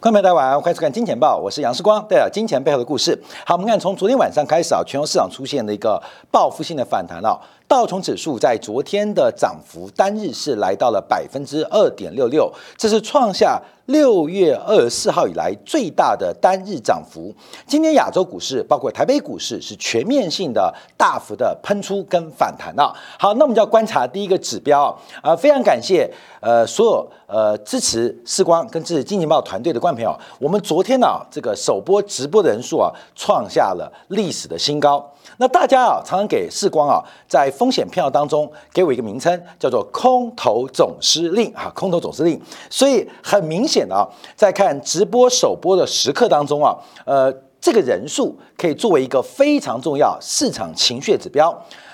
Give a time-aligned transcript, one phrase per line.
[0.00, 3.22] 观众朋友大家晚上欢迎收看《金钱报》，我是杨世光，带来金钱背后的故事。
[3.44, 7.38] 好，我们看从昨天晚上开始啊，全球市场出现了一个报复性的反弹啊。
[7.70, 17.32] 道琼指数在昨天的涨幅单日是来到了百分之二点六六，这是创下六月二十四号以来最大的单日涨幅。
[17.68, 22.92] 今天亚洲股市包括台北股市是全面性的大幅的喷出跟反弹啊。
[23.16, 24.92] 好，那我们就要观察第一个指标
[25.22, 35.08] 啊，非常感谢呃所有呃支持视光跟支持金钱豹团队的观众朋友，我们昨天呢这个首播直播的人数啊创下了历史的新高。
[35.38, 42.40] 那大家啊，常常给世光啊，在风险票当中给我一个名称，叫做空头总司令啊，空头总司令。
[42.68, 44.06] 所以很明显的啊，
[44.36, 51.50] 在看直播首播的时刻当中啊，呃，这个人数可以作为一个非常重要市场情绪指标。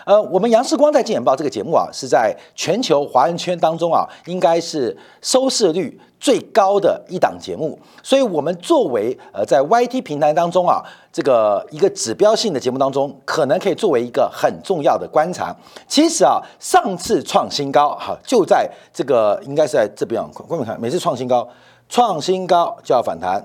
[0.07, 7.77] 呃，我们杨世光在《金钱报》这个节目啊，是在全球华人圈当中啊，应该是收视率最高的一档节目。
[8.05, 10.81] 所以，我们作为呃在 YT 平台当中啊，
[11.13, 15.53] 这个一个指标性的节目当中，可能可以作为一个很重要的观察。
[15.89, 21.49] 其实啊，上次创新高哈，就在这个应该是在这边啊，观众看，每次创新高，
[21.89, 23.45] 创新高就要反弹。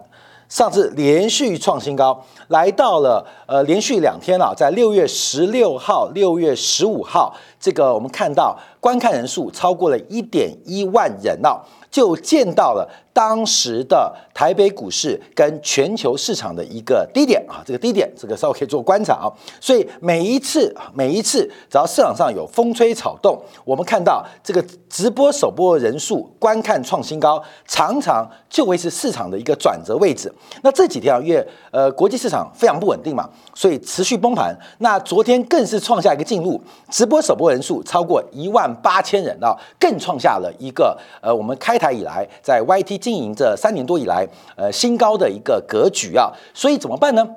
[0.51, 11.65] 上次连续创新高，来到了呃连续两天啊，在六月十六号、六月十五号，这个我们看到观看人数超过了一点一万人了。
[11.89, 19.27] 就见到了当时的台北股市跟全球市场的一个低点啊，这个低点，这个稍微可以做观察啊。
[19.59, 30.33] 所以每一次，每一次只要市场上有风吹草动，我们看到这个直播首播人数、观看创新高，常常就会是市场的一个转折位置。
[30.61, 34.57] 那这几天啊，因为呃国际市场非常不稳定嘛，所以持续崩盘。
[34.77, 41.81] 那昨天更是创下一个记录，直播首播人数超过一万八千人啊，更创下了一个呃我们开。
[41.81, 47.27] 台以来，在 YT 经营这三年多以来，呃，新高的一个格局啊，所以怎么办呢？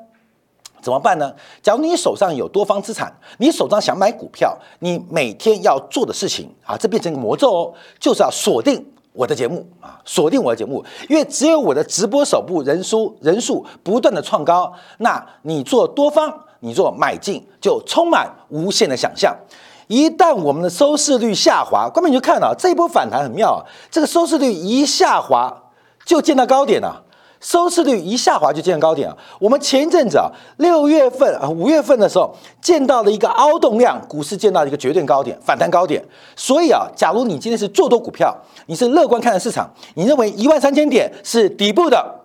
[0.80, 1.34] 怎么办呢？
[1.62, 8.84] 假如你手上有多方资产，你手上想买股票，你每天要做的事情啊，这变成一个魔咒哦，就是要锁定
[9.14, 19.34] 我的节目啊，锁定我的节目，因为只有我的直播首部人数人数不断的创高，那你做多方，你做买进，就充满无限的想象。
[19.86, 23.61] 一旦我们的收视率下滑，观众就看到这一波反弹很妙啊！
[23.90, 25.62] 这个收视率一下滑
[26.05, 27.02] 就见到高点了，
[27.40, 29.17] 收视率一下滑就见到高点啊！
[29.39, 36.02] 我们前一阵子啊，六月份啊、五月份的时候见到了一个凹动量，股市见到了一个绝对高点，反弹高点。
[36.34, 38.34] 所以啊，假如你今天是做多股票，
[38.66, 42.20] 你是乐观看待市场，你认为一万三千点是底部的，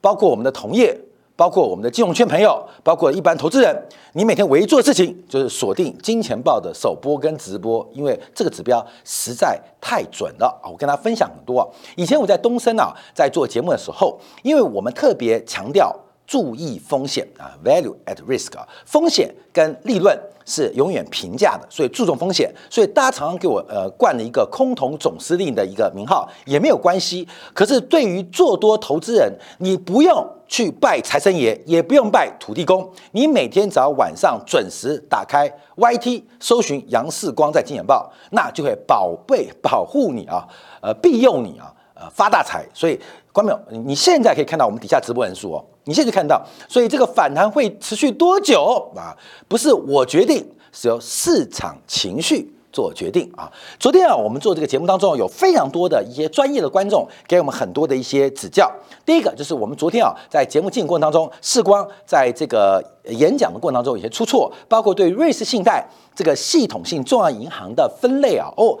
[0.00, 1.00] 包括我们的同业。
[1.42, 3.76] 包括我们的金融圈朋友，包括一般投资人，
[4.12, 10.70] 你每天唯一做的事情就是锁定金钱豹的首播跟直播，因为这个指标实在太准了啊！
[10.70, 11.68] 我跟大家分享很多。
[11.96, 15.92] 以前我在东森啊，在做节目的时候，因为我们特别强调
[16.28, 20.16] 注意风险啊，value at risk 啊，风险跟利润。
[20.44, 27.26] 是永远平价的，所以注重风险，所以大家常常给我呃冠了一个空头总司令的一个名号，也没有关系。
[27.52, 40.46] 可是对于做多投资人，你不用去拜财神爷，也不用拜土地公，你每天只要晚上准时打开 YT，搜寻杨世光在金钱报，那就会宝贝保护你啊，
[40.80, 42.66] 呃庇佑你啊，呃发大财。
[42.74, 43.00] 所以
[43.32, 45.64] 观众，你现在可以看到我们底下直播人数哦。
[45.84, 49.16] 你现在看到，所以这个反弹会持续多久啊？
[49.48, 53.50] 不是我决定，是由市场情绪做决定啊。
[53.80, 58.70] 昨天啊，我们做这个节目当中，有非常多的一些专业的观众给我们很多的一些指教。
[59.04, 68.78] 第一个就是我们昨天啊，在节目进行过程当中，视光在这个演讲的过程当中有些出错，包括对瑞士信贷这个系统性重要银行的分类啊，哦。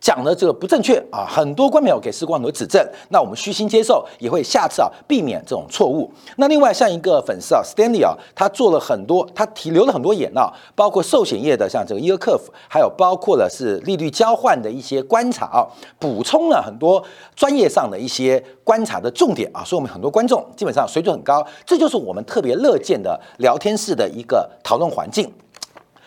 [0.00, 6.10] 讲的这个不正确啊，很多观众友给时光很多指正，那我们虚心接受，也会下次啊避免这种错误。
[6.36, 15.68] 那另外像一个粉丝啊，Stanley 啊，他做了很多，他提留了很多言啊，包括寿险业的像这个 Year Curve，还有包括了是利率交换的一些观察啊，
[15.98, 17.04] 补充了很多
[17.36, 25.30] 专业上的一些观察的重点啊，所以我们很多观众基本上水准很高，这就是我们特别乐见的聊天室的一个讨论环境。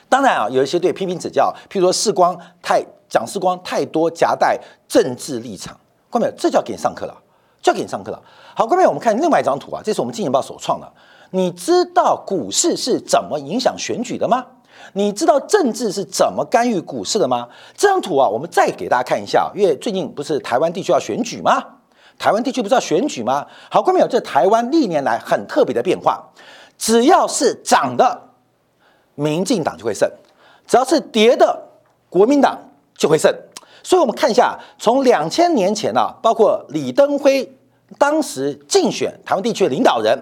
[0.09, 2.83] 当然啊，有一些对批评指教，譬如说视光太。
[3.13, 5.79] 蒋世光太多夹带政治立场，
[6.09, 6.33] 关没有？
[6.35, 7.15] 这就要给你上课了，
[7.61, 8.19] 就要给你上课了。
[8.55, 8.89] 好，关没有？
[8.89, 10.93] 我们看另外一张图啊，这是我们金钱报首创的。
[11.29, 14.43] 你知道股市是怎么影响选举的吗？
[14.93, 17.47] 你知道政治是怎么干预股市的吗？
[17.77, 21.63] 这张图啊，我们再给大家看一下，因为最近不是台湾地区要选举吗？
[22.17, 23.45] 台湾地区不是要选举吗？
[23.69, 24.07] 好，关没有？
[24.07, 26.31] 这台湾历年来很特别的变化，
[26.79, 28.19] 只要是涨的，
[29.13, 30.09] 民进党就会胜；
[30.65, 31.61] 只要是跌的，
[32.09, 32.57] 国民党。
[33.03, 33.29] 就会胜，
[33.83, 37.53] 所以我们看一下，从两千年前啊，包括李登辉
[37.97, 40.17] 当时竞选台湾地区的领导人，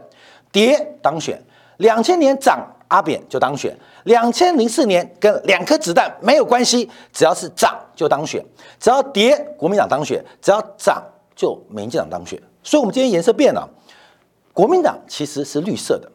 [0.51, 1.39] 跌当选。
[1.77, 3.77] 两千年涨阿扁就当选。
[4.05, 8.43] 两千零四年跟两颗子弹没有关系，只要是涨就当选，
[8.79, 10.99] 只要跌国民党当选，只要涨
[11.35, 12.41] 就民进党当选。
[12.63, 13.69] 所以，我们今天颜色变了，
[14.53, 16.11] 国民党其实是绿色的，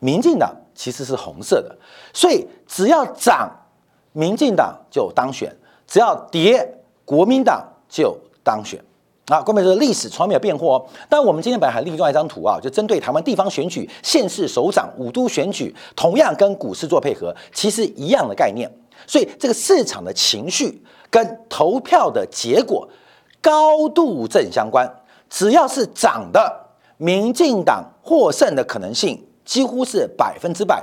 [0.00, 1.78] 民进党其实是红色的。
[2.12, 3.48] 所以，只要涨，
[4.10, 5.48] 民进党就当选；
[5.90, 6.66] 只要跌，
[7.04, 8.80] 国民党就当选。
[9.26, 10.86] 啊，关键是历史从来没有变过哦。
[11.08, 18.70] 但我们今天本来还另外一张图啊，就针对台湾地方选举、县市首长、五都选举，同样跟股市做配合，其实一样的概念。
[19.06, 22.88] 所以这个市场的情绪跟投票的结果
[23.40, 24.88] 高度正相关。
[25.28, 30.76] 只要是涨的，民进党获胜的可能性几乎是百分之百；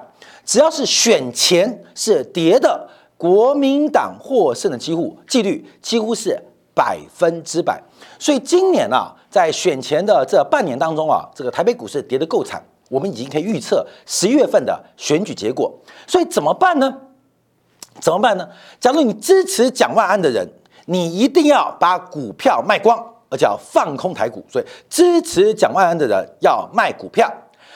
[0.45, 6.39] 只要是选前是跌的，国民党获胜的几乎几率几乎是
[6.75, 7.81] 百分之百。
[8.19, 15.73] 所以今年啊，在选前的这半年当中啊，这个台北股市跌得够惨，我们已经可以预测十一月份的选举结果。
[16.05, 16.95] 所以怎么办呢？
[17.99, 18.47] 怎么办呢？
[18.79, 20.47] 假如你支持蒋万安的人，
[20.85, 22.97] 你一定要把股票卖光，
[23.29, 24.45] 而且要放空台股。
[24.47, 27.31] 所以支持蒋万安的人要卖股票。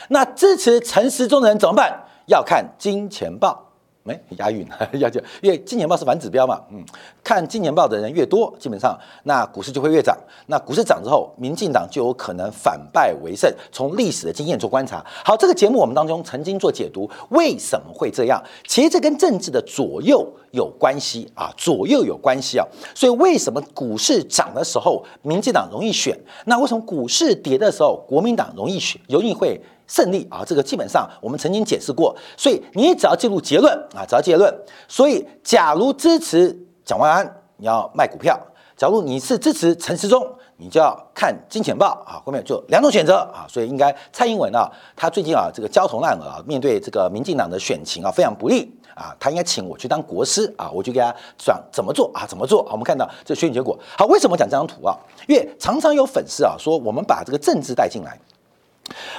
[0.09, 2.03] 那支持陈时中的人怎么办？
[2.27, 3.70] 要看金钱豹。
[4.03, 6.83] 没押韵，押韵因为金钱豹是反指标嘛，嗯，
[7.23, 10.17] 看金钱豹的人越多，基本上那股市就会越涨。
[10.47, 13.53] 那股市涨之后，民进党就有可能反败为胜。
[13.71, 18.41] 从历史的经验做观察，好，这个节目我们当中曾经做解读，为什么会这样？
[18.67, 22.65] 其实这跟政治的左右有关系啊，左右有关系啊。
[22.95, 26.19] 所以为什么股市涨的时候，民进党容易选？
[26.45, 29.61] 那为什么股市跌的时候，国民党容易选，容易会？
[29.91, 34.49] 胜利啊，这个基本上我们曾经解释过，所以你只要记录结论啊，只要结论。
[34.87, 38.33] 所以，假如支持蒋万安，你要卖股票；
[38.77, 42.23] 假如你是支持陈时中，你就要看金钱豹啊。
[42.25, 52.63] 后面就两种选择啊，所以应该蔡英文啊，他最近啊这个焦头烂额啊，面对这个民进党的选情啊非常不利啊，他应该请我去当国师啊，我就给他讲怎么做啊，怎么做。
[52.63, 53.77] 好，我们看到这选举结果。
[53.97, 54.95] 好，为什么讲这张图啊？
[55.27, 58.17] 因为常常有粉丝啊说，我们把这个政治带进来。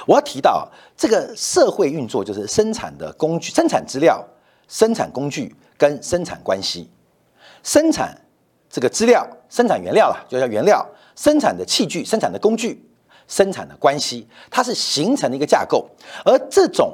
[0.05, 4.23] 我要提到这个社会运作就是生产的工具、生产资料、
[4.67, 6.89] 生产工具跟生产关系。
[7.63, 8.19] 生产
[8.69, 10.85] 这个资料、生产原料了，就叫原料；
[11.15, 12.85] 生产的器具、生产的工具、
[13.27, 15.89] 生产的关系，它是形成的一个架构。
[16.25, 16.93] 而这种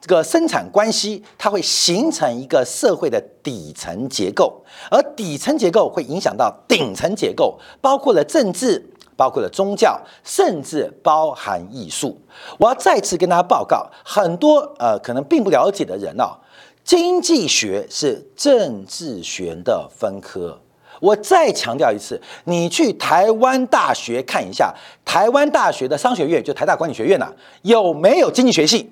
[0.00, 8.90] 这个生产关系，它会形成一个社会的底层结构，而底层结构会影响到顶层结构，包括了政治。
[9.16, 12.20] 包括了宗教，甚至包含艺术。
[12.58, 16.38] 我要再次跟大家报告，很多呃可能并不了解的人哦，
[16.84, 20.58] 经济学是政治学的分科。
[21.00, 24.72] 我再强调一次，你去台湾大学看一下，
[25.04, 27.26] 台湾大学的商学院就台大管理学院呐，
[27.62, 28.90] 有没有经济学系？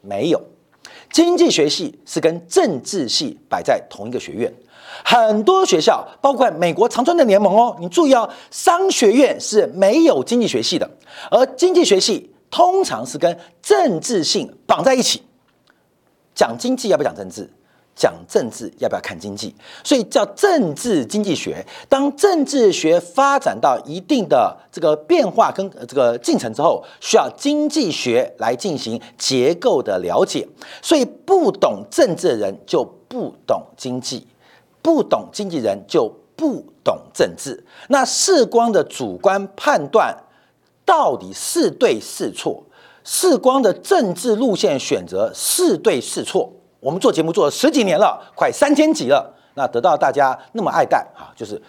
[0.00, 0.40] 没有，
[1.10, 4.52] 经济学系是跟政治系摆在同一个学院。
[5.04, 10.90] 很多学校，包括美国常春的联盟哦，你注意哦，商学院是没有经济学系的，
[11.30, 15.22] 而经济学系通常是跟政治性绑在一起。
[16.34, 17.48] 讲经济要不要讲政治？
[17.96, 19.52] 讲政治要不要看经济？
[19.82, 21.66] 所以叫政治经济学。
[21.88, 30.46] 当政治学发展到一定的这个变化跟这个进程之后，需要经济学来进行结构的了解。
[30.80, 34.24] 所以不懂政治的人就不懂经济。
[34.82, 40.16] 不懂经纪人就不懂政治，那视光的主观判断
[40.84, 42.62] 到底是对是错？
[43.04, 46.52] 视光的政治路线选择是对是错？
[46.80, 51.60] 我们做节目做了十几年了，快三千集了，那得到大家那么爱戴啊，就是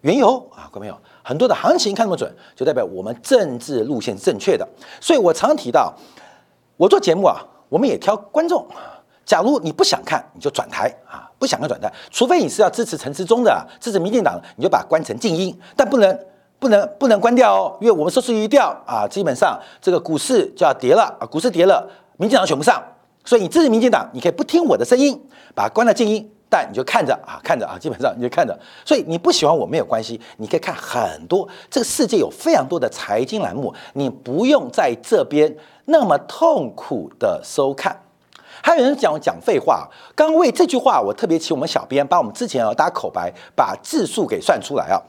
[0.00, 4.66] 缘由啊，各位朋友，很多的行情看那么准，就代表我们政治路线是正确的。
[5.00, 5.94] 所以我常提到，
[6.76, 8.66] 我做节目啊，我们也挑观众。
[9.26, 11.28] 假如你不想看，你就转台啊！
[11.36, 16.18] 不想看转台，除非你是要支持陈时中的，支持民进党，你就把它关成静音，但不能
[16.60, 21.84] 不能不能关掉哦，因为我们收视率一掉啊，基本上这个股市就要跌了啊，股市跌了，
[22.16, 22.80] 民进党选不上，
[23.24, 25.20] 所以你支持民进党，你可以不听我的声音，
[25.56, 35.52] 把它关到静音，但你就看着啊，看着啊，基本上你就看着，所以你不喜欢我没有关系，你可以看很多，这个世界有非常多的财经栏目，你不用在这边
[35.86, 38.00] 那么痛苦的收看。
[38.62, 45.00] 还有人讲讲废话，刚为这句话，我特别请我们小编把我们之前要打口白，把字数给算出来啊。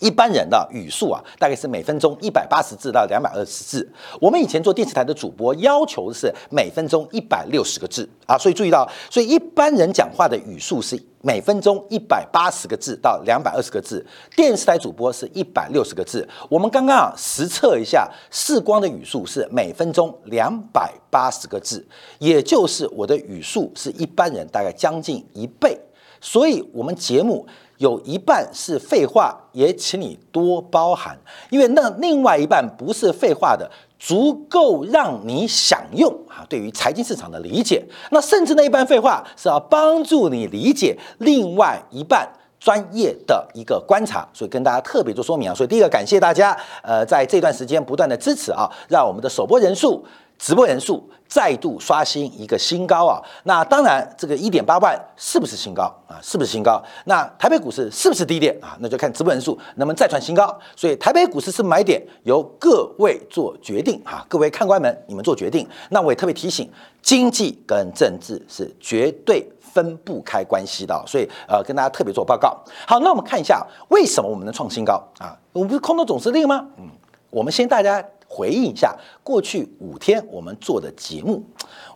[0.00, 3.92] 一般人的语速啊，大概是每分钟一百八十字到两百二十字。
[4.20, 8.38] 我们以前做电视台的主播，要求是每分钟一百六十个字啊。
[8.38, 14.04] 所以注意到，所以一般人讲话的语速是每分钟一百八十个字到两百二十个字，
[14.36, 16.26] 电视台主播是一百六十个字。
[16.48, 21.86] 我们刚刚啊实测一下，视光的语速是每分钟两百八十个字，
[22.18, 25.76] 也就是我的语速是一般人大概将近一倍。
[26.20, 27.46] 所以，我们节目。
[27.78, 31.18] 有一半是废话，也请你多包涵，
[31.50, 36.44] 因为那另外一半不是废话的，足够让你享用啊。
[36.48, 45.54] 对于财经市场的理解，那甚至那一半废话是要帮助你理解另外一半专业的一个观察，所以跟大家特别做说明啊。
[45.54, 50.04] 所以第一个感谢大家，呃，在这段时间不断的支持啊，让我们的首播人数。
[50.38, 53.20] 直播人数再度刷新一个新高啊！
[53.42, 56.16] 那当然，这个一点八万是不是新高啊？
[56.22, 56.82] 是不是新高？
[57.04, 58.76] 那台北股市是不是低点啊？
[58.80, 60.56] 那就看直播人数能不能再创新高。
[60.76, 64.24] 所以台北股市是买点，由各位做决定啊！
[64.28, 65.68] 各位看官们，你们做决定。
[65.90, 66.70] 那我也特别提醒，
[67.02, 72.56] 经济跟政治是绝对分不开关系的，所以呃，跟大家特别做报告。
[72.86, 75.36] 好，那我们看一下为什么我们能创新高啊？
[75.52, 76.64] 我们不是空头总司令吗？
[76.78, 76.88] 嗯，
[77.28, 78.02] 我们先大家。
[78.28, 78.94] 回应一下
[79.24, 81.42] 过去五天我们做的节目，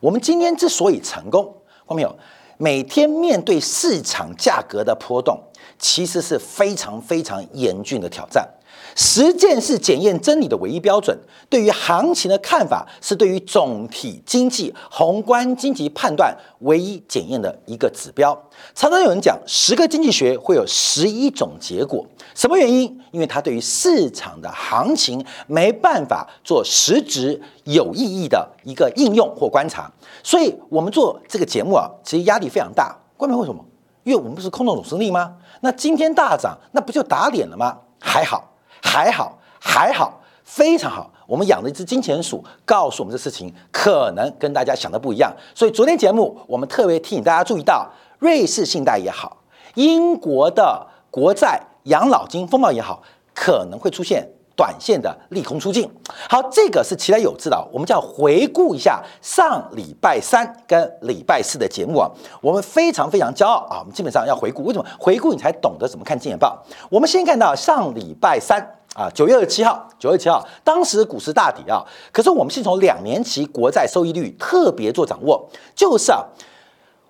[0.00, 1.54] 我们今天之所以成功，
[1.86, 2.16] 看没有？
[2.58, 5.38] 每天面对市场价格的波动，
[5.78, 8.48] 其实是非常非常严峻的挑战。
[8.94, 11.16] 实践是检验真理的唯一标准。
[11.48, 18.36] 对于行情的看法，是对于总体经济宏观经济判断唯一检验的一个指标。
[18.74, 23.00] 常常有人讲，十个经济学会有十一种结果，什么原因？
[23.10, 29.90] 因为它对于市场的行情没办法做实质有意义的一个应用或观察。
[30.22, 32.96] 所以，我们做这个节目啊，其实压力非常大。
[33.18, 33.62] 关键为什么？
[34.04, 35.34] 因为我们不是空头总胜利吗？
[35.60, 37.76] 那今天大涨，那不就打脸了吗？
[38.00, 38.51] 还好。
[38.82, 41.10] 还好，还好，非常好。
[41.26, 45.32] 我们养了一只金钱鼠，告诉我们这事情可能跟大家想的不一样。
[45.54, 49.38] 所以昨天节目我们特别提醒大家注意到，瑞士信贷也好，
[49.74, 53.02] 英国的国债、养老金风暴也好，
[53.34, 54.28] 可能会出现。
[54.54, 55.90] 短线的利空出尽，
[56.28, 57.68] 好，这个是其来有致的。
[57.72, 63.78] 我们就要回顾一下上礼拜三跟礼拜四的节目啊，我们非常非常骄傲啊。
[63.80, 66.62] 我们基本上要回顾，为什么回顾你才懂得怎么看金钱报？
[66.90, 68.60] 我们先看到上礼拜三
[68.94, 71.82] 啊，九月二十七号，九月七号，当时股市大底啊，
[72.12, 76.24] 可是我们是从两年期国债收益率特别做掌握，就是啊。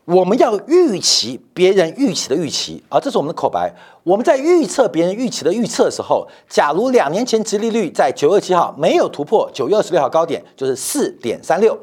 [0.05, 3.73] 我们要预期别人预期的预期啊，这是我们的口白。
[4.03, 11.79] 我们在预测别人预期的预测的时候，假如两年前殖利率在九月七号没有突破九月二十六号高点，就是四点三六，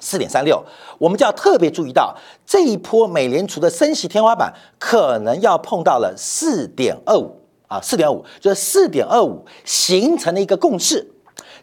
[0.00, 0.64] 四点三六，
[0.98, 11.06] 我们就要特别注意到这一波美联储的升息天花板可能要碰到了四点二五啊，四点五就是四点二五形成了一个共识。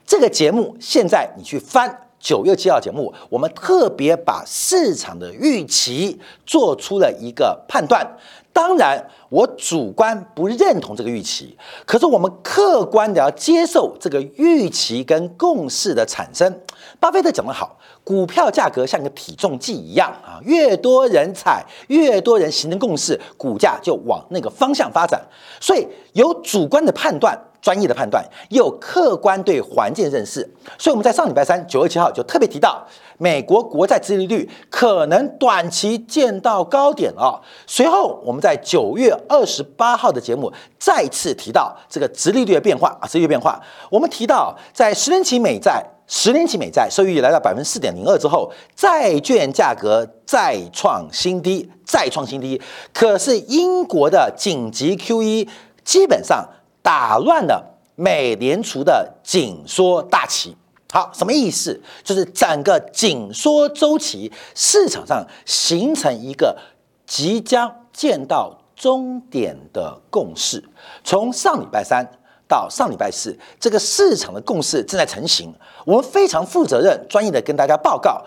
[0.05, 2.10] 这个节目现在你去翻。
[2.21, 8.07] 九月七号节目，我们特别把市场的预期做出了一个判断。
[8.53, 16.61] 当然，我主观不认同这个预期，可是我们客观的要接受这个预期跟共识的产生。
[16.99, 25.19] 巴菲特讲得好，股票价格像个体重计一样啊，越多人踩，越多人形成共识，股价就往那个方向发展。
[25.59, 27.35] 所以有主观的判断。
[27.61, 30.41] 专业的判断，有客观对环境认识，
[30.79, 32.83] 所以我们在上礼拜三九月七号就特别提到，
[33.19, 37.39] 美国国债殖利率可能短期见到高点哦。
[37.67, 43.61] 随后我们在九月二十八号的节目再次提到这个殖利率的变化啊，殖利率变化。
[43.91, 52.59] 我们提到在十年期美债、十年期美债收益率来到百分之四点零二之后，债券价格再创新低，再创新低。
[52.91, 55.47] 可是英国的紧急 QE
[55.83, 56.43] 基本上。
[56.81, 60.55] 打乱了美联储的紧缩大旗。
[60.91, 61.79] 好，什么意思？
[62.03, 66.57] 就是整个紧缩周期市场上形成一个
[67.05, 70.61] 即将见到终点的共识。
[71.03, 72.05] 从上礼拜三
[72.45, 75.53] 到上礼拜四，这个市场的共识正在成型。
[75.85, 78.21] 我们非常负责任、专业的跟大家报告，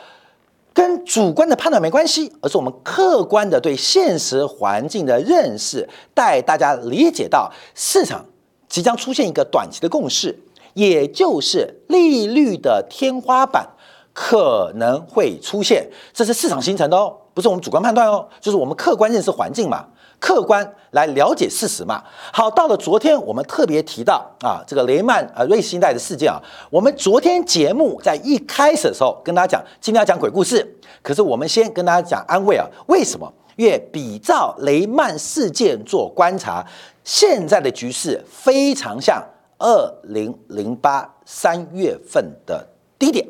[0.72, 8.24] 跟主观的判断没关系，而是我们客观的对现实环境的认识，带大家理解到市场。
[8.74, 10.36] 即将出现一个短期的共识，
[10.72, 13.64] 也就是利率的天花板
[14.12, 19.86] 可能会出现，这是市场形成的哦，不是我们主观判断哦，就是我们客观认识环境嘛，
[20.18, 22.02] 客观来了解事实嘛。
[22.32, 33.32] 好，到了昨天，我们特别提到啊，这个雷曼啊瑞信贷的事件啊，我们昨天节目在一开始的时候跟大家讲，今天要讲鬼故事，可是我们先跟大家讲安慰啊，为什么？
[33.56, 36.66] 越比照雷曼事件做观察。
[37.04, 39.22] 现在的局势非常像
[39.58, 42.66] 二零零八三月份的
[42.98, 43.26] 低点，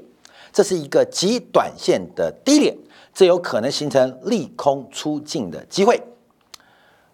[0.52, 2.76] 这是一个极短线的低点，
[3.12, 6.00] 这有可能形成利空出尽的机会。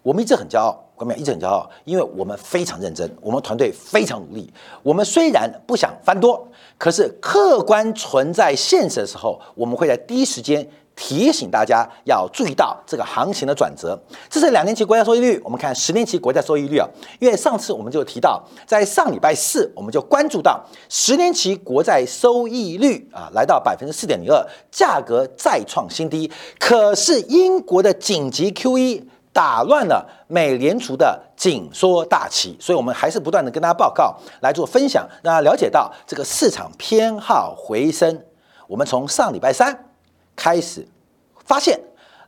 [0.03, 4.51] 我们一直很骄傲，官们一直很骄傲，因为我们非常认真，我们团队非常努力。
[4.81, 10.67] 我们虽然不想翻多，可是客观存在现实的时候，我们会在第一时间
[11.03, 13.99] 提醒大家要注意到这个行情的转折。
[14.29, 16.87] 这是两年期国债收益率，我们看十年期国债收益率啊。
[17.19, 26.31] 因为上次我们就提到，在上礼拜四，我们就关注到十年期国债收益率啊，来到百分之四点零二，价格再创新低。
[26.59, 29.05] 可是英国的紧急 QE。
[29.33, 38.21] 打乱了美联储的紧缩大旗，所以我们还是不断的跟大家报告来做分享，让大家了解到这个市场偏好回升。
[38.67, 39.85] 我们从上礼拜三
[40.35, 40.85] 开始
[41.51, 41.77] 发现，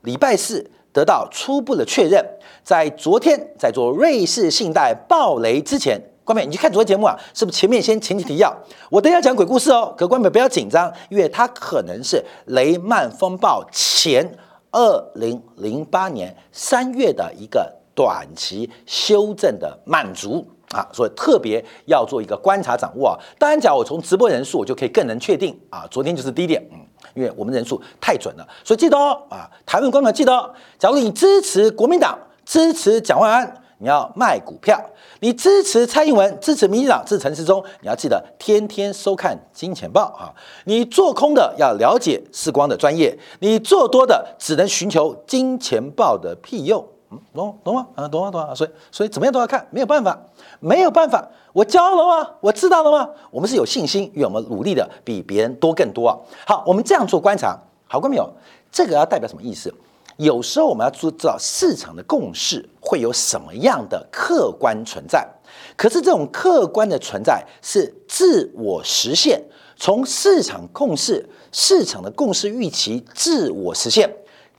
[0.01, 2.22] 礼拜四得到初步的确认，
[2.62, 8.53] 在昨天在做瑞士信贷暴雷之前，关美，你去看昨天节目啊，是不是前面先前提提要？
[8.89, 10.50] 我等下讲鬼故事哦，可关美不要？
[10.50, 14.30] 紧张，因为它可能是雷曼风暴前。
[14.75, 19.58] 二零零八年三月的一个短期修正。
[19.58, 23.15] 的满足啊，所以特别要做一个观察掌握啊。
[23.38, 26.80] 当然讲，我从直播人数，我就可以更能确定啊，昨天就是低点，嗯，
[27.13, 33.60] 因为我们人数太准了，所以记得哦啊，台湾观众记得哦，假如你支持国民党，支持蒋万安。
[33.79, 34.79] 你要卖股票，
[35.20, 40.32] 你支持蔡英文，支持民进党，支持陈时中，你要记得天天收看金钱报啊！
[40.63, 46.92] 你做空的要了解世光的专业，你做多的只能寻求金钱报的庇佑。
[47.34, 47.88] 懂懂吗？
[47.96, 48.32] 啊，懂吗？
[48.32, 48.53] 懂吗？
[48.55, 50.20] 所以所以怎么样都要看，没有办法，
[50.60, 51.27] 没有办法。
[51.53, 52.29] 我教了吗？
[52.41, 53.10] 我知道了吗？
[53.29, 56.17] 我们是有信心，因为我们努力的比别人多更多啊。
[56.46, 58.29] 好，我们这样做观察，好过没有？
[58.72, 59.74] 这个要代表什么意思？
[60.17, 65.27] 有时候我们要知道市场的共识会有什么样的客观存在，
[65.75, 69.43] 可是这种客观的存在是自我实现，
[69.75, 74.08] 从市场共识、市场的共识预期自我实现，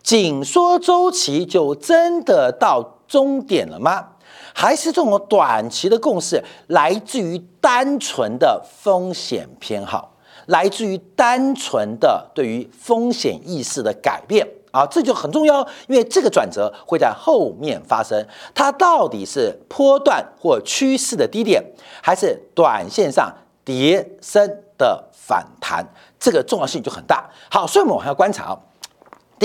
[0.04, 4.08] 紧缩周期就真的到终点了吗？
[4.52, 10.12] 还是这种短期的共识来自于单纯的风险偏好，
[10.46, 14.46] 来自于单纯的对于风险意识的改变？
[14.72, 18.26] 啊，这就很重要，因为这个转折会在后面发生。
[18.54, 21.64] 它到底是波段或趋势的低点，
[22.02, 23.32] 还是短线上
[23.64, 25.86] 跌升的反弹？
[26.18, 27.30] 这个重要性就很大。
[27.50, 28.58] 好，所以我们往下观察。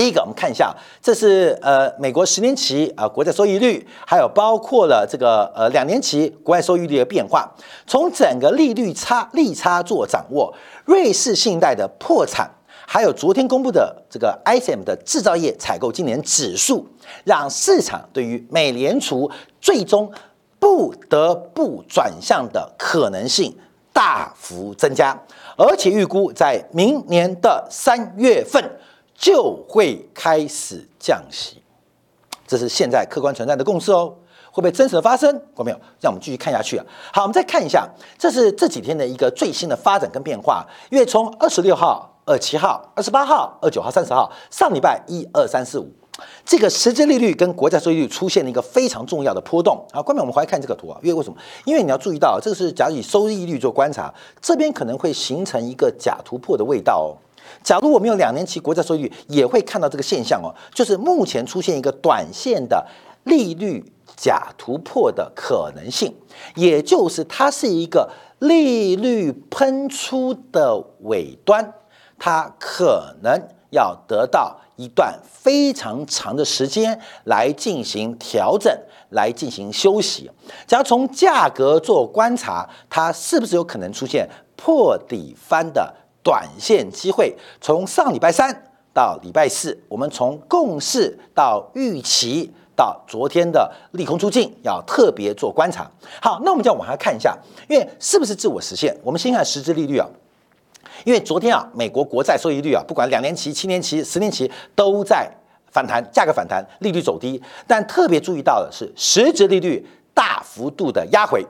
[0.00, 7.46] 第一个，我们看一下，这是呃美国十年期啊国债收益率，还有包括了这个呃两年期国债收益率的变化。
[7.86, 10.54] 从整个利率差利差做掌握，
[10.86, 12.50] 瑞士信贷的破产。
[12.86, 16.88] 还有昨天公布的这个 ISM 的制造业采购今年指数，
[17.24, 20.10] 让市场对于美联储最终
[20.58, 23.54] 不得不转向的可能性
[23.92, 25.14] 大幅增加，
[25.58, 28.64] 而且预估在明年的三月份
[29.20, 31.62] 就会开始降息，
[32.46, 34.14] 这是现在客观存在的共识哦。
[34.50, 35.40] 会不会真实的发生？
[35.54, 35.76] 过没有？
[36.00, 36.84] 让我们继续看下去啊。
[37.12, 42.08] 好，我们再看一下，这是这几天的一个最新的发展跟变化，因为从二十六号。
[42.26, 45.90] 二七号、二十八号、二九号、三十号，上礼拜一二三四五，
[46.44, 50.00] 这个实际利率跟国债收益率出现了一个非常重要的波动啊。
[50.00, 51.36] 关面我们回来看这个图啊，因为为什么？
[51.64, 57.10] 因为你要注意到，这个是假如以收益率做观察，这边可能会形成一个假突破的味道哦。
[57.62, 62.86] 假如我们有两年期国债收益率，也会看到这个现象哦，就是目前出现一个短线的
[63.24, 63.84] 利率
[64.16, 66.14] 假突破的可能性，
[66.54, 71.74] 也就是它是一个利率喷出的尾端。
[72.18, 78.70] 它可能要得到一段非常长的时间来进行调整，
[79.08, 80.30] 来进行休息。
[80.66, 87.36] 只要从价格做观察，它是不是有可能出现破底翻的短线机会？
[87.60, 88.54] 从上礼拜三
[88.92, 95.90] 到礼拜四，我们从共识到预期到昨天的利空出尽，要特别做观察。
[96.20, 97.36] 好，那我们就往下看一下，
[97.68, 98.96] 因为是不是自我实现？
[99.02, 100.06] 我们先看实质利率啊。
[101.04, 105.30] 因为昨天啊，美国国债收益率啊，不管两年期、七年期、十年期都在
[105.72, 107.42] 反弹，价格反弹，利率走低。
[107.66, 111.46] 但特别注意到的是，实质利率大幅度的压回，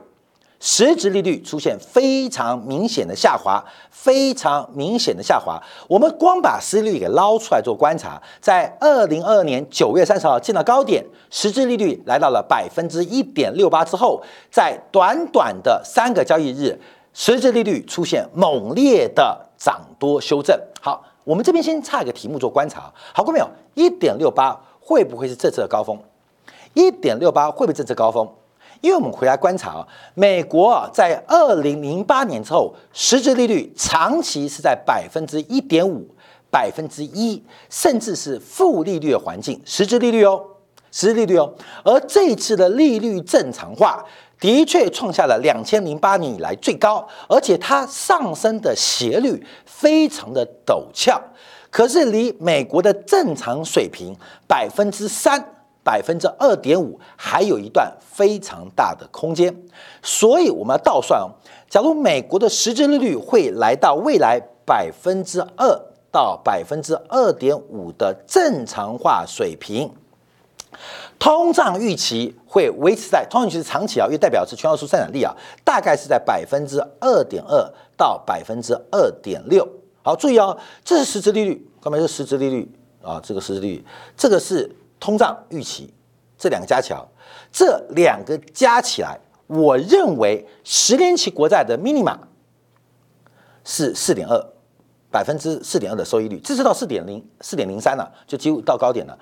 [0.61, 5.61] 实质利率出现非常明显的下滑，非常明显的下滑。
[5.89, 16.79] 我们光把实质利率给捞出来做观察，在二零二二年九月三十号见到高点，实质利率来到了百分之一点六八之后，在短短的三个交易日。
[17.13, 20.57] 实质利率出现猛烈的涨多修正。
[20.79, 22.89] 好，我们这边先差一个题目做观察。
[23.13, 23.49] 好过没有？
[23.73, 25.99] 一点六八会不会是这次的高峰？
[26.73, 28.25] 一点六八会不会这次高峰？
[28.81, 36.05] 因为我们回来观察啊，美国啊在二零零八年之后，实质利率长期是在百分之一点五、
[36.49, 40.43] 百分之一，甚至是负利率的环境，实质利率哦，
[40.91, 41.53] 实质利率哦。
[41.83, 44.03] 而这一次的利率正常化，
[44.39, 51.21] 的确创下了两千零八年以来最高，而且它上升的斜率非常的陡峭。
[51.69, 54.13] 可是离美国的正常水平
[54.45, 59.55] 百分之三、百分之二点五还有一段非常大的空间，
[60.01, 61.31] 所以我们要倒算哦。
[61.69, 69.89] 假如美国的实质利率会来到未来百分之二到百分之二点五的正常化水平，
[71.17, 79.67] 通胀预期会维持在通胀预期是长期啊，因为代表是全球生产力啊，大概是在百分之二点二到百分之二点六。
[80.03, 82.69] 好，注意哦，这是实质利率，刚才是实质利率
[83.01, 83.85] 啊，这个实质利率，
[84.17, 85.91] 这个是通胀预期，
[86.37, 87.03] 这两个加起来，
[87.51, 92.15] 这两个加起来，我认为十年期国债的 minima
[93.65, 94.39] 是四点二，
[95.09, 99.17] 百分之四点二的收益率，这是到四点零、四点零三了，就几乎到高点了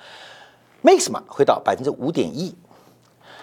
[0.84, 2.54] ，maxima 会到百分之五点一，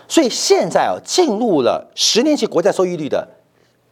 [0.07, 3.27] 所以现在啊，进入了十年期国债收益率的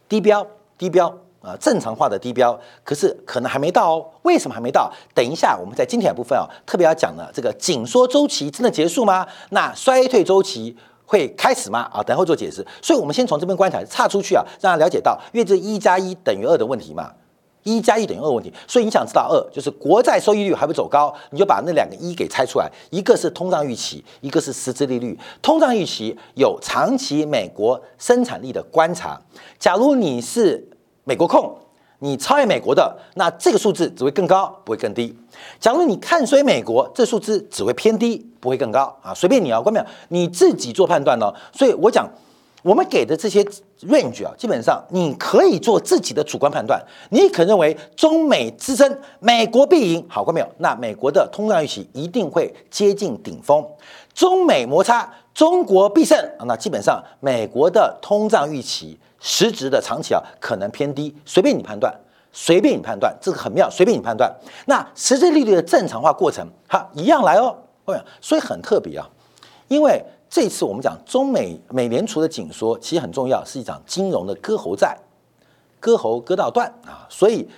[0.07, 0.45] 低标，
[0.77, 1.17] 低标。
[1.45, 4.05] 啊，正常化的低标，可是可能还没到哦。
[4.23, 4.91] 为什么还没到？
[5.13, 9.27] 等一下，我们在今天的部分哦，特别要讲的这个紧缩周期真的结束吗？
[9.51, 11.81] 那衰退周期会开始吗？
[11.93, 12.65] 啊，等会做解释。
[12.81, 17.11] 所以，我们先从这边观察，岔出去啊，让他了解到，因为这一加一等于二的问题嘛，
[17.61, 18.51] 一加一等于二问题。
[18.67, 25.15] 所以你想知道二，就是国债收益率还不走高，你就把那两个一给拆出来，一个是通胀预期，一个是实质利率。
[25.43, 29.21] 通胀预期有长期美国生产力的观察，
[29.59, 30.71] 假如你是。
[31.07, 31.55] 美国控，
[31.99, 35.15] 你超越美国的，那这个数字只会更高，不会更低。
[35.59, 39.13] 假如你看衰美国，这数字只会偏低，不会更高啊。
[39.13, 39.85] 随便你啊，关没有？
[40.09, 41.31] 你自己做判断呢。
[41.53, 42.09] 所以我讲，
[42.63, 43.43] 我们给的这些
[43.83, 46.83] range 啊，基本上你可以做自己的主观判断。
[47.11, 50.47] 你可认为中美之争，美国必赢，好过没有？
[50.57, 53.63] 那美国的通胀预期一定会接近顶峰。
[54.15, 56.45] 中美摩擦，中国必胜啊。
[56.47, 58.97] 那基本上美国的通胀预期。
[59.27, 61.91] 实质的长期啊，可能偏低，随便你判断，
[62.31, 64.31] 随便你判断，这个很妙，随便你判断。
[64.67, 67.57] 那实质利率的正常化过程，哈，一样来哦。
[68.21, 69.09] 所以很特别啊，
[69.67, 74.95] 因为这次我们讲中美美联储的紧缩，其实很重要，是一场金融的割喉战，
[75.79, 77.07] 割喉割到断啊。
[77.09, 77.49] 所以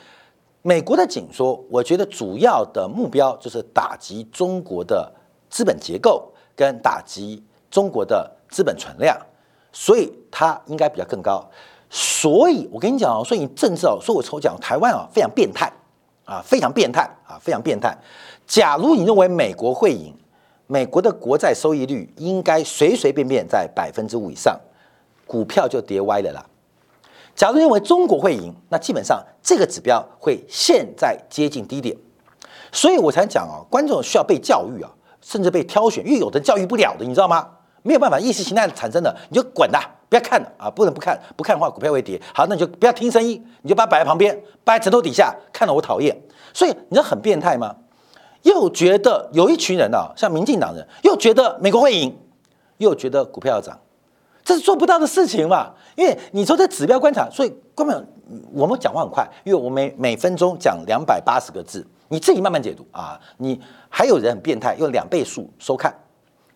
[0.62, 5.12] 美国的紧缩，我觉得主要的目标就是打击中国的
[5.49, 9.17] 资本结构，跟打击中国的资本存量。
[9.79, 11.47] 所以它应该比较更高，
[11.87, 15.71] 所以我跟你讲哦，所以政治哦，说我抽奖台湾啊非常变态
[16.25, 17.95] 啊，非常变态啊，非常变态。
[18.47, 20.11] 假如你认为美国会赢，
[20.65, 24.59] 美国的国债收益率应该随随便便在百分之五以上，
[25.27, 26.43] 股票就跌歪了啦。
[27.35, 31.95] 假如认为中国会赢，那基本上这个指标会现在接近低点，
[32.71, 34.89] 所以我才讲啊，观众需要被教育啊，
[35.21, 37.47] 甚至被挑选，因为有的教育不了的，你知道吗？
[37.88, 42.21] 没有办法，意识形态产生的，你就滚呐，不要看了啊，不能不看，不看的话股票会跌。
[42.34, 46.15] 好，那你就不要听声音，你就把它摆在旁边，摆在枕头底下，看了我讨厌。
[46.54, 47.76] 所以你知道很变态吗？
[48.43, 52.15] 又觉得有一群人啊，像民进党人，又觉得美国会赢，
[52.78, 53.78] 又觉得股票要涨，
[54.43, 55.73] 这是做不到的事情嘛。
[55.95, 58.08] 因为你说这指标观察，所以根本
[58.54, 63.19] 我们讲话很快，因为我每每分钟讲两百八十个字，你自己慢慢解读啊。
[63.38, 65.93] 你还有人很变态，用两倍速收看。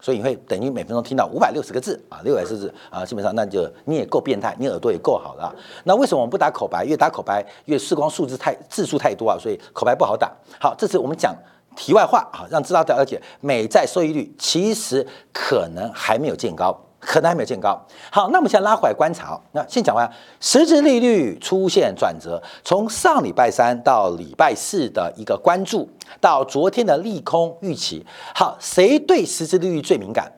[0.02, 5.56] 所以你会等于每分钟听到五百六十个字啊，六百四十字啊，基本上那就你也够变态，你耳朵也够好了。
[5.84, 6.84] 那为什么我们不打口白？
[6.84, 10.32] 越打口白越视光数字太字数太多啊，所以口白不好打。
[10.60, 11.36] 好，这次我们讲
[11.76, 16.78] 题外话啊，让知道了解美债收益率其实可能还没有见高。
[17.02, 17.78] 可能还没有见高。
[18.10, 19.38] 好，那我们现在拉回来观察。
[19.52, 20.10] 那先讲完
[20.40, 25.90] 实质利率出现转折，从上礼拜三到礼拜四的一个关注，
[26.22, 28.06] 到昨天的利空预期。
[28.36, 30.32] 好，谁对实质利率最敏感？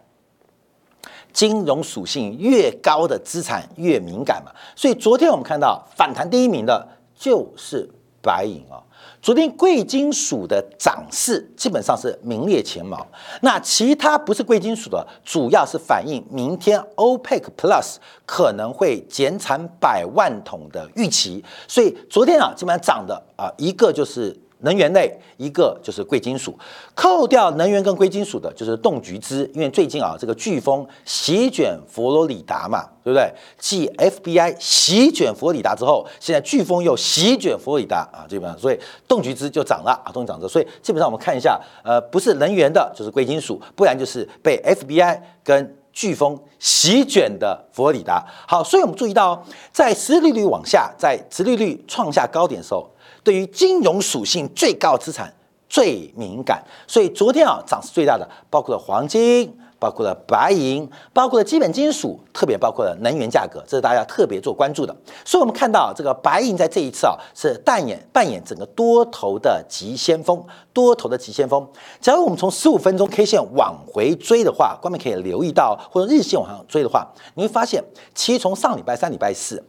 [1.34, 4.52] 金融属性越高的资产越敏感嘛。
[4.76, 7.89] 所以昨天我们看到反弹第一名的就是
[8.21, 8.78] 白银啊。
[9.24, 13.08] 昨天贵金属的涨势基本上是名列前茅，
[13.42, 24.38] 那其他不是贵金属的，主要是反映明天 OPEC Plus 可能会减产百万桶的预期，所以昨天啊基本上涨的啊一个就是。
[24.63, 26.58] 能源类一个就是贵金属，
[26.93, 29.49] 扣掉能源跟贵金属的，就是冻橘汁。
[29.54, 33.32] 因为最近啊，这个飓风席卷佛罗里达嘛，对不对？
[33.58, 40.47] 继 FBI 席卷佛罗里达之后，现在飓风又席卷佛罗里达啊，基本上，所以冻橘汁就涨了啊，冻涨着。
[40.47, 48.26] 所以基本上我们看一下，呃，不是能源的，就是贵金属，不然就是被 FBI 跟飓风席卷的佛罗里达。
[48.47, 52.89] 好，所以我们注意到，在实利率往下，在殖利率创下高点的时候，
[53.24, 55.34] 对于金融属性最高资产
[55.70, 56.64] 最敏感。
[56.88, 59.58] 所以昨天啊，涨势最大的包括了黄金。
[59.80, 64.96] 包括了白银，包括了基本金属，特别包括了能源价格，这是大家特别做关注的。
[65.26, 71.68] 所以，我们看到这个白银在这一次啊，是扮演扮演整个多头的急先锋，多头的急先锋。
[72.00, 77.84] 假如我们从十五分钟 K 线往回追的话，观众可以留意到，或者日线往上追的话，你会发现，
[78.16, 79.62] 其实从上礼拜三、礼拜四，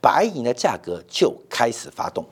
[0.00, 2.24] 白银的价格就开始发动，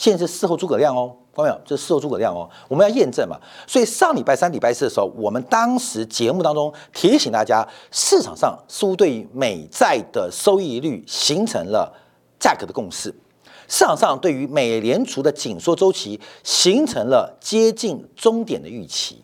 [0.00, 1.14] 现在是事后诸葛亮哦。
[1.34, 3.38] 朋友，这是事后诸葛亮哦，我们要验证嘛。
[3.66, 11.94] 所以上礼拜三、礼拜四的时候，我们当时节目当中提醒大家，市场上似乎对于美债的收益率形成了
[12.38, 13.14] 价格的共识，
[13.68, 19.22] 市场上对于美联储的紧缩周期形成了接近终点的预期，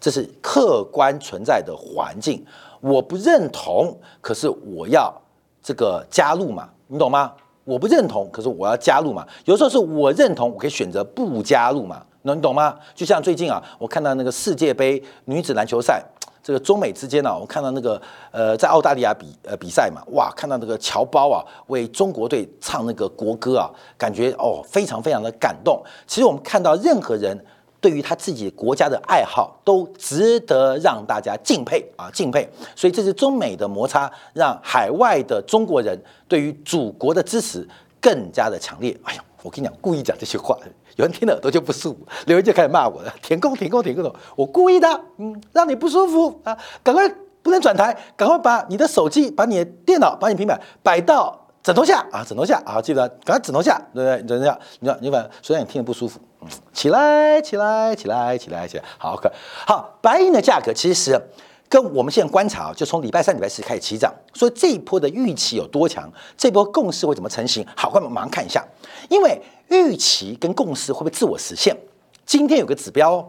[0.00, 2.44] 这是客观存在的环境。
[2.80, 5.14] 我不认同，可是我要
[5.62, 7.32] 这个加入嘛，你懂吗？
[7.64, 9.26] 我不认同，可是我要加入嘛。
[9.44, 12.02] 有时候是我认同，我可以选择不加入嘛。
[12.22, 12.76] 能你懂吗？
[12.94, 16.02] 就像最近啊，我看到那个世界杯女子篮球赛，
[16.42, 25.82] 这个中美之间呢，我看到那个呃，在澳大利亚比呃比赛嘛，哇，看到那个侨胞啊为中国队唱那个国歌啊，感觉哦非常非常的感动。
[26.06, 27.38] 其实我们看到任何人。
[27.80, 32.48] 对于他自己国家的爱好，都值得让大家敬佩啊，敬佩。
[32.76, 37.66] 所以这是中美的摩擦，让海外的中国人对于祖国的支持
[38.00, 38.94] 更加的强烈。
[39.04, 40.56] 哎呀，我跟你讲，故意讲这些话，
[40.96, 47.08] 有人听了耳朵就不舒服，留言就开始骂我了，填空填空填空，我故意的，嗯，让你不舒服啊，赶快
[47.42, 51.39] 不能转台，赶快把你的手机、把你的电脑、把你平板摆到。
[51.62, 54.26] 枕头下啊，枕头下啊，记得赶快枕头下，对不对？
[54.26, 59.30] 枕头下，你看，你把虽然你听着不舒服，嗯，起来，起来，起来，起来，起来，好，可
[59.66, 59.98] 好。
[60.00, 61.20] 白银的价格其实
[61.68, 67.66] 跟我们现在观察，就从礼拜三、礼拜四开始起涨，所以这一波的预期有多强，这波共识会怎么成型？
[67.76, 68.64] 好，我们马上看一下，
[69.10, 71.76] 因为预期跟共识会不会自我实现？
[72.24, 73.28] 今天有个指标，哦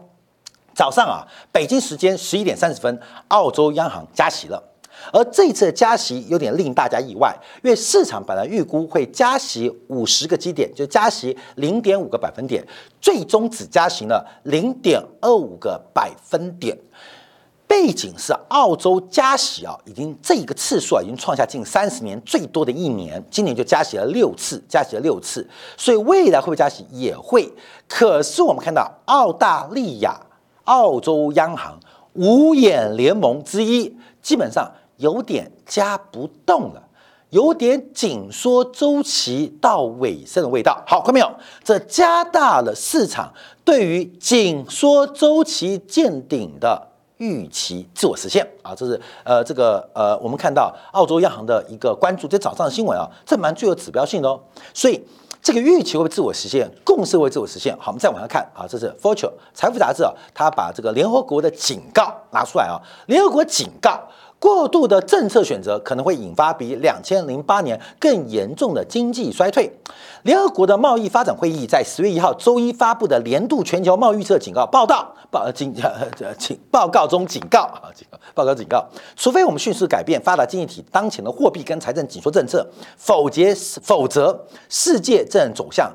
[0.74, 4.71] 早上啊，北京时间十一点三十分，澳洲央行加息了。
[5.10, 12.62] 而这次的加息有点令大家意外，因为市场本来预估会加息五十个基点，就加息零点五个百分点，
[13.00, 16.78] 最终只加息了零点二五个百分点。
[17.66, 27.50] 背景是澳洲加息啊，已经这个次数啊，已经创下近三十年最多的一年，今年就加息了六次，加息了六次，所以未来会不会加息也会。
[27.88, 30.20] 可是我们看到澳大利亚、
[30.64, 31.80] 澳洲央行
[32.12, 34.70] 五眼联盟之一，基本上。
[35.02, 36.82] 有点加不动了，
[37.30, 40.80] 有点紧缩周期到尾声的味道。
[40.86, 41.28] 好，看到没有？
[41.64, 43.32] 这加大了市场
[43.64, 46.86] 对于紧缩周期见顶的
[47.16, 48.72] 预期自我实现啊！
[48.76, 54.40] 这是呃，这个呃，我们看到澳洲央行的一个关注，这早上的新闻啊，这蛮具有指标性的哦。
[54.72, 55.04] 所以
[55.42, 57.76] 这个预期会自我实现，共识会自我实现。
[57.80, 64.00] 好，我们再往下看啊，这是 Fortune 财富杂志啊，他把这个联合国的警告拿出来啊，联合国警告。
[64.42, 69.70] 过度的政策选择可能会引发比两千零八年更严重的经济衰退。
[70.24, 75.72] 联合国的贸易发展会议在十月一号周一发布的年度全球贸易预测警告报道报警
[76.36, 83.42] 警报告中警告啊，警告报告警告，除非我们迅速改变发达经济体当前的货币跟财政紧缩政策，否则
[83.80, 85.88] 否则世界正走向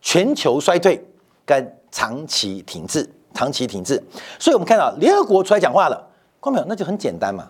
[0.00, 1.06] 全球衰退
[1.44, 4.02] 跟长期停滞，长期停滞。
[4.38, 6.08] 所以我们看到联合国出来讲话了，
[6.40, 7.46] 光淼那就很简单嘛。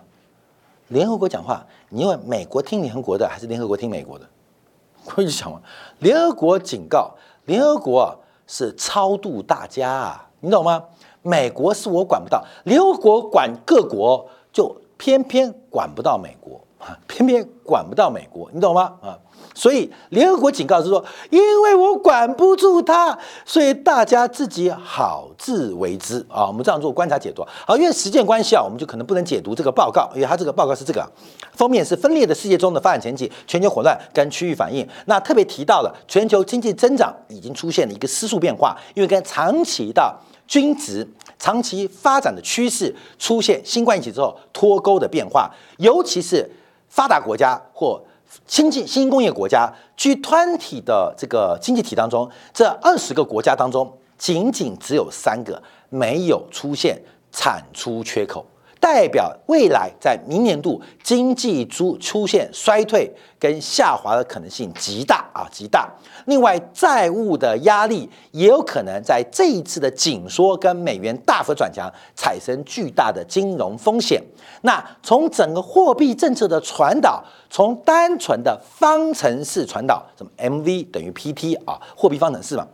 [0.91, 4.25] 联合国讲话，你问美国听联合国的，还是联合国听美国的？
[5.15, 5.61] 我就想嘛？
[5.99, 7.11] 联合国警告，
[7.45, 10.83] 联合国是超度大家啊，你懂吗？
[11.21, 16.59] 美国是我管不到，联合国管各国，就偏偏管不到美国
[17.07, 18.93] 偏偏管不到美国，你懂吗？
[19.01, 19.17] 啊？
[19.53, 26.47] 所以联合国警告是说，因为我管不住它，所以大家自己好自为之啊。
[26.47, 27.43] 我们这样做观察解读。
[27.65, 31.05] 好，因为时间关系啊，我们就可能不能解读这个报告，因为它这个报告是这个
[31.53, 34.87] 封面是分裂的世界中的发展前景、全球混乱跟区域反应。
[35.05, 40.15] 那特别提到了全球经济增长已经出现了一个失速变化，因为跟长期的
[40.47, 41.05] 均值、
[41.37, 46.49] 长期发展的趋势出现新冠疫情之后脱钩的变化，尤其是
[46.91, 47.99] 发达国家或。
[48.47, 56.97] 新进新兴工业国家居团体的这个经济体当中，这二十个国家当中，仅仅只有三个没有出现
[57.29, 58.45] 产出缺口，
[58.81, 65.87] 代表未来在明年度经济出出现衰退跟下滑的可能性极大啊，极大。
[66.25, 74.21] 另外，债务的压力也有可能在这一次的紧缩跟美元大幅转强产生巨大的金融风险。
[74.63, 82.67] 那从整个货币政策的传导，从单纯的方程式传导，什么 MV 等于 PT 啊，货币方程式嘛。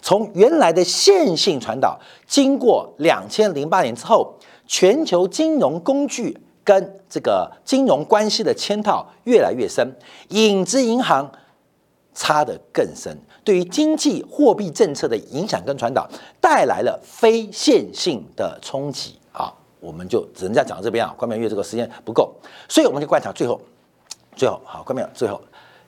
[0.00, 4.34] 从原来的线性传导，经过两千零八年之后，
[4.66, 9.94] 全球金融工具跟这个金融关系的嵌套越来越深，
[10.28, 11.30] 影子银行
[12.14, 16.08] 差得更深，对于经济货币政策的影响跟传导
[16.40, 19.52] 带来了非线性的冲击啊！
[19.80, 22.34] 我们就只能再讲到这边啊，关明月这个时间不够，
[22.68, 23.60] 所以我们就观察最后，
[24.34, 25.40] 最后好，关明最后。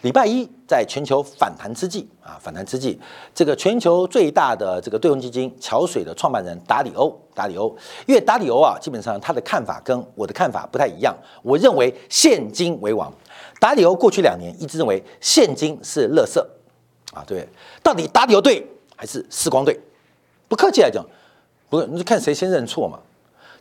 [0.07, 2.97] 礼拜一，在全球反弹之际啊，反弹之际，
[3.35, 11.13] 这个全球最大的这个对冲基金桥水的创办人达里欧，达里欧，因为达里欧啊，基本上他的看法跟我的看法不太一样。
[11.43, 13.13] 我认为现金为王。
[13.59, 16.39] 达里欧过去两年一直认为现金是垃圾
[17.13, 17.45] 啊，对，
[17.83, 18.65] 到底达里欧对
[18.95, 19.77] 还是时光对？
[20.47, 21.05] 不客气来讲，
[21.69, 23.01] 不是，你就看谁先认错嘛。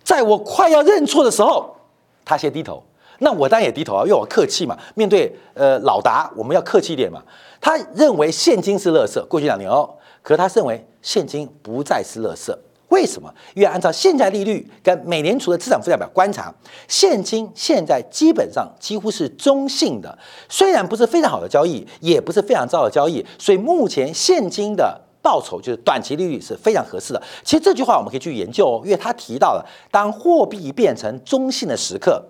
[0.03, 1.75] 在我快要认错的时候，
[2.23, 2.83] 他先低头。
[3.19, 4.77] 那我当然也低头啊，因为我客气嘛。
[4.95, 7.21] 面对呃老达，我们要客气一点嘛。
[7.59, 9.89] 他认为现金是垃圾，过去两年哦，
[10.21, 12.55] 可是他认为现金不再是垃圾。
[12.89, 13.33] 为什么？
[13.55, 16.53] 因为按照现在利率跟美联储的资产负债表观察，
[16.87, 23.25] 现金现在基本上几乎是中性的，虽然不是非常好的交易，也不是非常糟的交易。
[23.39, 27.21] 所以目前现金的报酬就是短期利率是非常合适的。
[27.43, 32.23] 其实这句话我们可以去研究哦，因为他提到了当货币变成中性的时刻。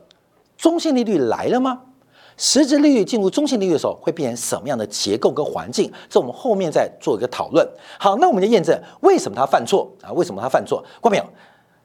[0.65, 1.80] 中性利率来了吗？
[2.38, 5.93] 实质利率进入中性利率的时候，会变成什么样的结构跟环境？
[6.10, 7.63] 这我们后面再做一个讨论。
[7.99, 10.12] 好，那我们就验证为什么他犯错啊？
[10.13, 10.84] 为什么他犯错？
[11.04, 11.23] 看没有？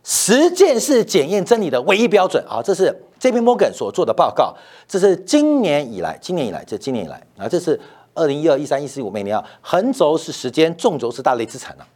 [0.03, 2.63] 实践是检验真理的唯一标准啊！
[2.65, 4.57] 这是 J P Morgan 所做的报告，
[4.89, 7.79] 这是今年以来，今年以来，这今年以来啊，这是
[8.15, 11.87] 二零一二、一三、一四、一五每年啊，横轴是时间，纵轴是大类资产啊。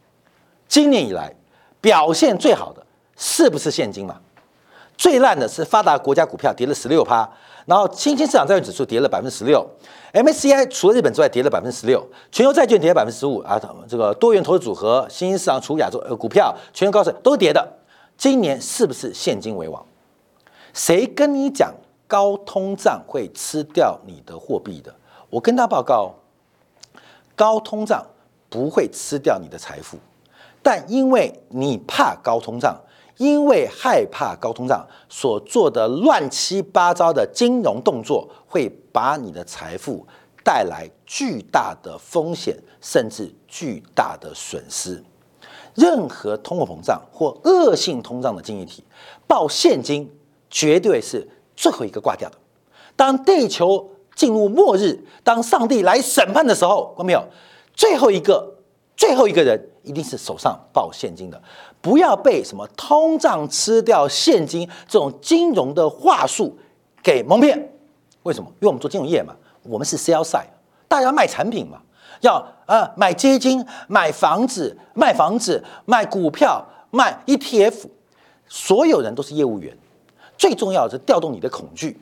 [0.69, 1.35] 今年以来
[1.81, 2.85] 表现最好的
[3.17, 4.21] 是不是现金嘛？
[4.97, 7.29] 最烂的是发达国家股票跌了十六趴，
[7.67, 9.67] 然后新兴市场债券指数跌了百分之十六
[10.13, 17.67] ，MSCI 除了日本之外跌了百分之十六，全球债券跌了百分之十五啊，这个多元投资组合、新兴市场除亚洲呃股票、全球高盛都跌的。
[18.17, 19.85] 今年是不是现金为王？
[20.73, 21.75] 谁跟你讲
[22.07, 24.95] 高通胀会吃掉你的货币的？
[25.29, 26.15] 我跟他报告，
[27.35, 28.07] 高通胀
[28.49, 29.99] 不会吃掉你的财富，
[30.63, 32.81] 但因为你怕高通胀。
[33.17, 40.07] 因为害怕高通胀所做的乱七八糟的金融动作，会把你的财富
[40.43, 45.03] 带来巨大的风险，甚至巨大的损失。
[45.75, 48.85] 任何通货膨胀或恶性通胀的经济体，
[49.27, 50.09] 报现金
[50.49, 52.37] 绝对是最后一个挂掉的。
[52.95, 57.25] 当地球进入末日，当上帝来审判的时候，看到没有？
[57.75, 58.55] 最后一个，
[58.97, 61.43] 最后一个人一定是手上报现金的。
[61.85, 66.57] 不要被什么通胀吃掉现金这种金融的话术
[67.03, 67.73] 给蒙骗。
[68.23, 68.49] 为什么？
[68.53, 70.47] 因为我们做金融业嘛，我们是 sell side，
[70.89, 71.83] 大家卖产品嘛，
[72.23, 77.85] 要呃买基金、买房子、卖房子、卖股票、卖 ETF，
[78.49, 79.77] 所有人都是业务员。
[80.39, 82.01] 最重要的是调动你的恐惧。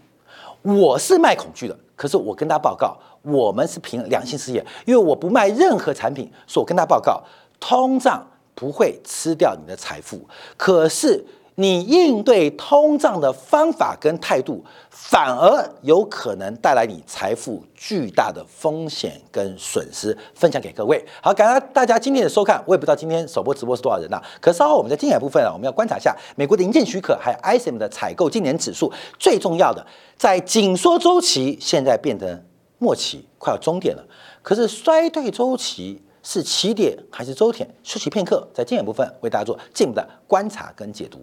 [0.62, 7.20] 我是卖恐惧的，可是我跟大家报告，我们是凭良心事业，因为我不卖任何产品，所以我跟大家报告
[7.58, 8.24] 通胀。
[8.54, 10.20] 不会吃掉你的财富，
[10.56, 11.24] 可是
[11.56, 20.16] 你应对通胀的方法跟态度，反而有可能带来你财富巨大的风险跟损失。
[20.34, 22.62] 分享给各位，好，感谢大家今天的收看。
[22.66, 28.90] 我也不知道今天首播直播是多少人呐，可稍后我们在精彩部分啊，我们要观察一下美国的营建许可，还有 ISM 的采购今年指数。
[29.18, 29.86] 最重要的，
[30.16, 32.44] 在紧缩周期现在变成
[32.78, 34.02] 末期，快要终点了，
[34.40, 36.02] 可是衰退周期。
[36.22, 37.68] 是起点还是终点？
[37.82, 41.18] 休息片刻，在经典部分为大家做进一步的观察跟解读。